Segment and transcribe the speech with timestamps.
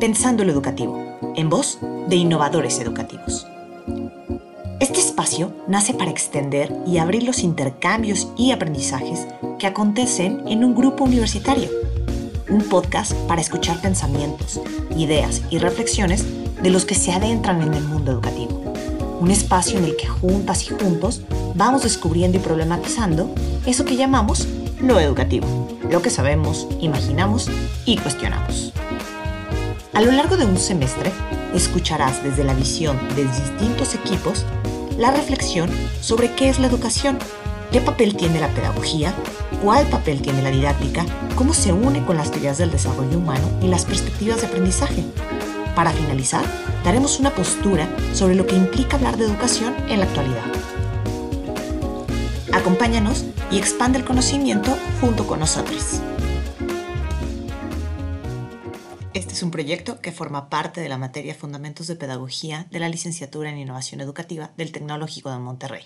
[0.00, 3.48] Pensando lo Educativo, en voz de innovadores educativos.
[4.78, 9.26] Este espacio nace para extender y abrir los intercambios y aprendizajes
[9.58, 11.68] que acontecen en un grupo universitario.
[12.48, 14.60] Un podcast para escuchar pensamientos,
[14.96, 16.24] ideas y reflexiones
[16.62, 18.72] de los que se adentran en el mundo educativo.
[19.18, 21.22] Un espacio en el que juntas y juntos
[21.56, 23.34] vamos descubriendo y problematizando
[23.66, 24.46] eso que llamamos
[24.80, 27.50] lo educativo, lo que sabemos, imaginamos
[27.84, 28.72] y cuestionamos.
[29.98, 31.10] A lo largo de un semestre,
[31.52, 34.46] escucharás desde la visión de distintos equipos
[34.96, 35.68] la reflexión
[36.00, 37.18] sobre qué es la educación,
[37.72, 39.12] qué papel tiene la pedagogía,
[39.60, 43.66] cuál papel tiene la didáctica, cómo se une con las teorías del desarrollo humano y
[43.66, 45.02] las perspectivas de aprendizaje.
[45.74, 46.44] Para finalizar,
[46.84, 50.44] daremos una postura sobre lo que implica hablar de educación en la actualidad.
[52.52, 56.00] Acompáñanos y expande el conocimiento junto con nosotros.
[59.14, 62.90] Este es un proyecto que forma parte de la materia Fundamentos de Pedagogía de la
[62.90, 65.84] Licenciatura en Innovación Educativa del Tecnológico de Monterrey.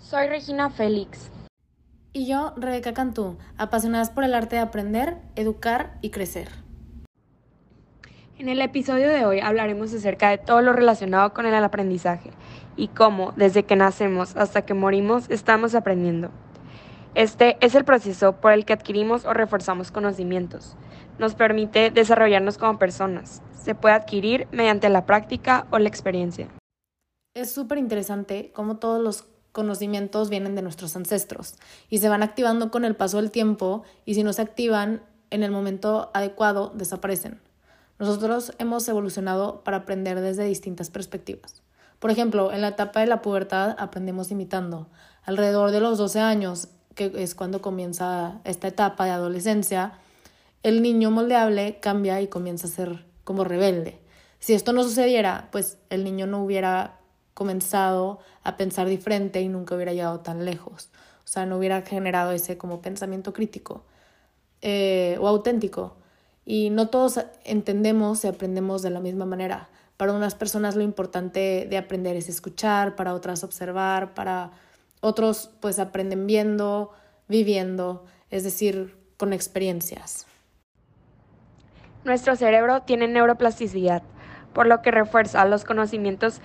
[0.00, 1.37] Soy Regina Félix.
[2.18, 6.48] Y yo, Rebeca Cantú, apasionadas por el arte de aprender, educar y crecer.
[8.36, 12.32] En el episodio de hoy hablaremos acerca de todo lo relacionado con el aprendizaje
[12.74, 16.32] y cómo, desde que nacemos hasta que morimos, estamos aprendiendo.
[17.14, 20.76] Este es el proceso por el que adquirimos o reforzamos conocimientos.
[21.20, 23.42] Nos permite desarrollarnos como personas.
[23.52, 26.48] Se puede adquirir mediante la práctica o la experiencia.
[27.34, 31.54] Es súper interesante cómo todos los conocimientos vienen de nuestros ancestros
[31.88, 35.42] y se van activando con el paso del tiempo y si no se activan en
[35.42, 37.40] el momento adecuado desaparecen.
[37.98, 41.62] Nosotros hemos evolucionado para aprender desde distintas perspectivas.
[41.98, 44.86] Por ejemplo, en la etapa de la pubertad aprendemos imitando.
[45.24, 49.94] Alrededor de los 12 años, que es cuando comienza esta etapa de adolescencia,
[50.62, 54.00] el niño moldeable cambia y comienza a ser como rebelde.
[54.38, 56.98] Si esto no sucediera, pues el niño no hubiera
[57.38, 60.90] comenzado a pensar diferente y nunca hubiera llegado tan lejos.
[61.22, 63.84] O sea, no hubiera generado ese como pensamiento crítico
[64.60, 65.94] eh, o auténtico.
[66.44, 69.68] Y no todos entendemos y aprendemos de la misma manera.
[69.96, 74.50] Para unas personas lo importante de aprender es escuchar, para otras observar, para
[75.00, 76.90] otros pues aprenden viendo,
[77.28, 80.26] viviendo, es decir, con experiencias.
[82.02, 84.02] Nuestro cerebro tiene neuroplasticidad,
[84.54, 86.40] por lo que refuerza los conocimientos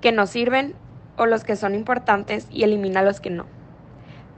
[0.00, 0.74] que nos sirven
[1.16, 3.46] o los que son importantes y elimina los que no.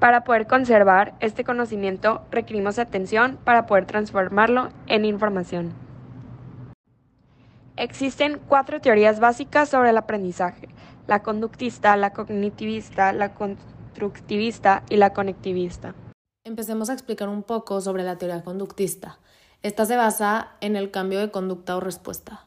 [0.00, 5.72] Para poder conservar este conocimiento requerimos atención para poder transformarlo en información.
[7.76, 10.68] Existen cuatro teorías básicas sobre el aprendizaje,
[11.06, 15.94] la conductista, la cognitivista, la constructivista y la conectivista.
[16.44, 19.18] Empecemos a explicar un poco sobre la teoría conductista.
[19.62, 22.43] Esta se basa en el cambio de conducta o respuesta.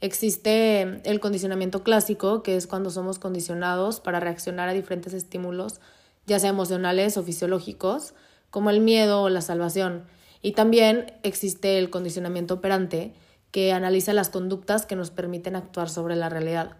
[0.00, 5.80] Existe el condicionamiento clásico, que es cuando somos condicionados para reaccionar a diferentes estímulos,
[6.26, 8.14] ya sea emocionales o fisiológicos,
[8.50, 10.04] como el miedo o la salvación.
[10.40, 13.12] Y también existe el condicionamiento operante,
[13.50, 16.76] que analiza las conductas que nos permiten actuar sobre la realidad.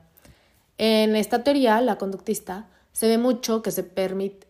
[0.79, 3.91] En esta teoría, la conductista, se ve mucho que se,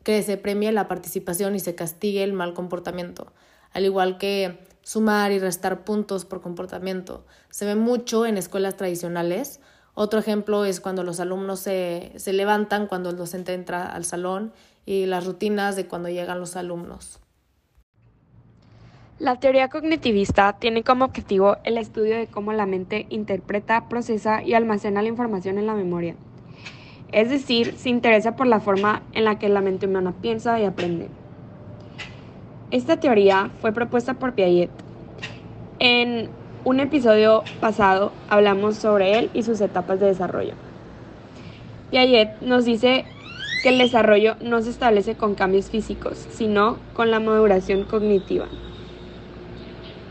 [0.04, 3.32] que se premie la participación y se castigue el mal comportamiento,
[3.72, 7.24] al igual que sumar y restar puntos por comportamiento.
[7.50, 9.60] Se ve mucho en escuelas tradicionales.
[9.94, 14.52] Otro ejemplo es cuando los alumnos se, se levantan cuando el docente entra al salón
[14.86, 17.20] y las rutinas de cuando llegan los alumnos.
[19.18, 24.54] La teoría cognitivista tiene como objetivo el estudio de cómo la mente interpreta, procesa y
[24.54, 26.16] almacena la información en la memoria.
[27.12, 30.64] Es decir, se interesa por la forma en la que la mente humana piensa y
[30.64, 31.08] aprende.
[32.70, 34.70] Esta teoría fue propuesta por Piaget.
[35.80, 36.30] En
[36.64, 40.54] un episodio pasado hablamos sobre él y sus etapas de desarrollo.
[41.90, 43.06] Piaget nos dice
[43.64, 48.46] que el desarrollo no se establece con cambios físicos, sino con la maduración cognitiva.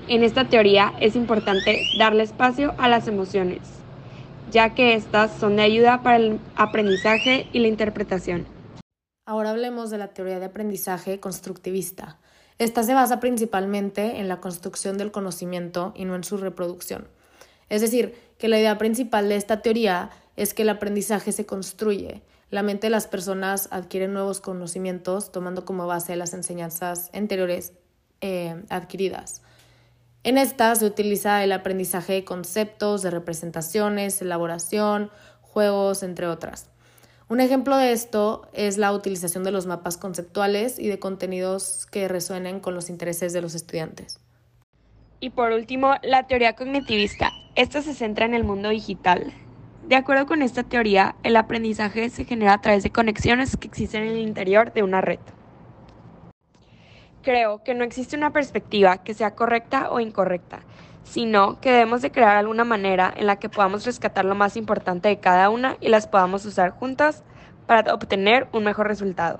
[0.10, 3.62] En esta teoría es importante darle espacio a las emociones,
[4.52, 8.48] ya que éstas son de ayuda para el aprendizaje y la interpretación.
[9.26, 12.20] Ahora hablemos de la teoría de aprendizaje constructivista.
[12.60, 17.08] Esta se basa principalmente en la construcción del conocimiento y no en su reproducción.
[17.70, 22.22] Es decir, que la idea principal de esta teoría es que el aprendizaje se construye.
[22.50, 27.74] La mente de las personas adquiere nuevos conocimientos tomando como base las enseñanzas anteriores
[28.22, 29.42] eh, adquiridas.
[30.24, 35.12] En esta se utiliza el aprendizaje de conceptos, de representaciones, elaboración,
[35.42, 36.70] juegos, entre otras.
[37.30, 42.08] Un ejemplo de esto es la utilización de los mapas conceptuales y de contenidos que
[42.08, 44.20] resuenen con los intereses de los estudiantes.
[45.20, 47.32] Y por último, la teoría cognitivista.
[47.54, 49.32] Esta se centra en el mundo digital.
[49.88, 54.04] De acuerdo con esta teoría, el aprendizaje se genera a través de conexiones que existen
[54.04, 55.20] en el interior de una red.
[57.22, 60.62] Creo que no existe una perspectiva que sea correcta o incorrecta,
[61.10, 65.10] sino que debemos de crear alguna manera en la que podamos rescatar lo más importante
[65.10, 67.24] de cada una y las podamos usar juntas
[67.66, 69.40] para obtener un mejor resultado.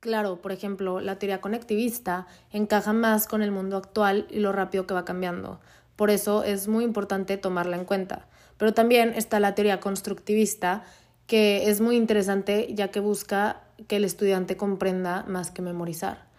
[0.00, 4.86] Claro, por ejemplo, la teoría conectivista encaja más con el mundo actual y lo rápido
[4.86, 5.60] que va cambiando.
[5.94, 8.26] Por eso es muy importante tomarla en cuenta.
[8.56, 10.84] Pero también está la teoría constructivista,
[11.26, 16.29] que es muy interesante ya que busca que el estudiante comprenda más que memorizar.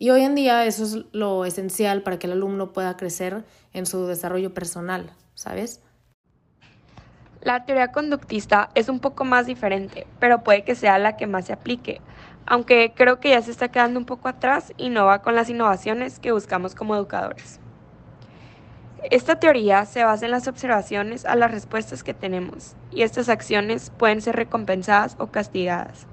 [0.00, 3.84] Y hoy en día eso es lo esencial para que el alumno pueda crecer en
[3.84, 5.82] su desarrollo personal, ¿sabes?
[7.40, 11.46] La teoría conductista es un poco más diferente, pero puede que sea la que más
[11.46, 12.00] se aplique,
[12.46, 15.50] aunque creo que ya se está quedando un poco atrás y no va con las
[15.50, 17.58] innovaciones que buscamos como educadores.
[19.10, 23.90] Esta teoría se basa en las observaciones a las respuestas que tenemos, y estas acciones
[23.96, 26.06] pueden ser recompensadas o castigadas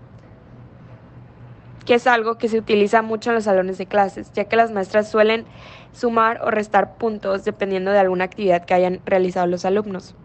[1.85, 4.71] que es algo que se utiliza mucho en los salones de clases, ya que las
[4.71, 5.45] maestras suelen
[5.93, 10.15] sumar o restar puntos dependiendo de alguna actividad que hayan realizado los alumnos.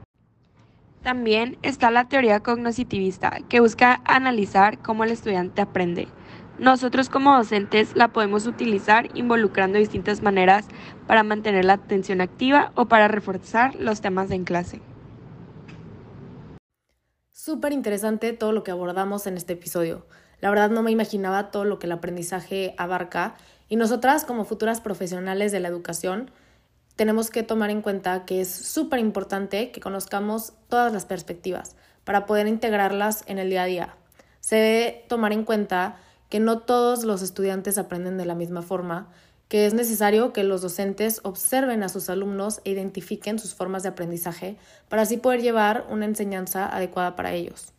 [1.03, 6.09] También está la teoría cognitivista, que busca analizar cómo el estudiante aprende.
[6.59, 10.67] Nosotros como docentes la podemos utilizar involucrando distintas maneras
[11.07, 14.83] para mantener la atención activa o para reforzar los temas en clase.
[17.31, 20.07] Súper interesante todo lo que abordamos en este episodio.
[20.41, 23.35] La verdad no me imaginaba todo lo que el aprendizaje abarca
[23.69, 26.31] y nosotras como futuras profesionales de la educación
[26.97, 32.27] tenemos que tomar en cuenta que es súper importante que conozcamos todas las perspectivas para
[32.27, 33.95] poder integrarlas en el día a día.
[34.41, 35.97] Se debe tomar en cuenta
[36.29, 39.09] que no todos los estudiantes aprenden de la misma forma,
[39.49, 43.89] que es necesario que los docentes observen a sus alumnos e identifiquen sus formas de
[43.89, 44.57] aprendizaje
[44.89, 47.73] para así poder llevar una enseñanza adecuada para ellos.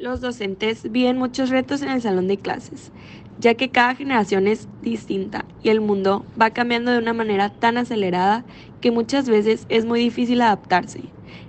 [0.00, 2.90] Los docentes viven muchos retos en el salón de clases,
[3.38, 7.76] ya que cada generación es distinta y el mundo va cambiando de una manera tan
[7.76, 8.42] acelerada
[8.80, 11.02] que muchas veces es muy difícil adaptarse.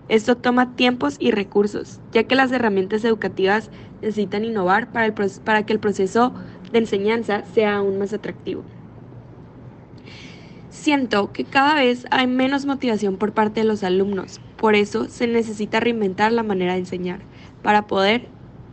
[0.09, 3.69] Esto toma tiempos y recursos, ya que las herramientas educativas
[4.01, 5.15] necesitan innovar para,
[5.45, 6.33] para que el proceso
[6.73, 8.65] de enseñanza sea aún más atractivo.
[10.69, 15.25] Siento que cada vez hay menos motivación por parte de los alumnos, por eso se
[15.25, 17.21] necesita reinventar la manera de enseñar
[17.61, 18.27] para poder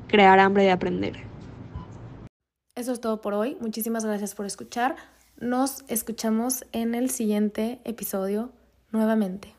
[0.08, 1.16] crear hambre de aprender.
[2.74, 3.56] Eso es todo por hoy.
[3.60, 4.96] Muchísimas gracias por escuchar.
[5.40, 8.50] Nos escuchamos en el siguiente episodio
[8.90, 9.57] nuevamente.